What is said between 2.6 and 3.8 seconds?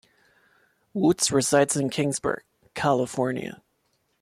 California.